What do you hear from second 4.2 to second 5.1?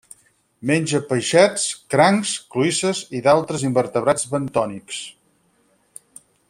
bentònics.